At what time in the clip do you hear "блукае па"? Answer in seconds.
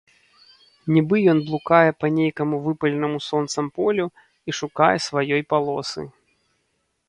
1.49-2.07